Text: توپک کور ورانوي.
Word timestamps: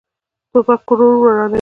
توپک 0.51 0.79
کور 0.87 0.99
ورانوي. 1.21 1.49